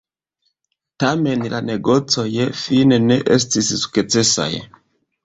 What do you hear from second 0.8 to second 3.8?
Tamen la negocoj fine ne estis